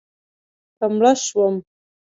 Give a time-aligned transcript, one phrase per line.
[0.77, 1.55] که مړه شوم